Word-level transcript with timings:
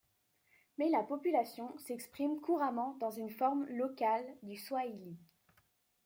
Mais 0.79 0.89
la 0.89 1.03
population 1.03 1.77
s'exprime 1.77 2.41
couramment 2.41 2.97
dans 2.99 3.11
une 3.11 3.29
forme 3.29 3.67
locale 3.67 4.25
du 4.41 4.57
swahili. 4.57 5.15